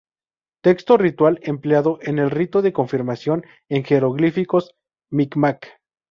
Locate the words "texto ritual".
0.63-1.39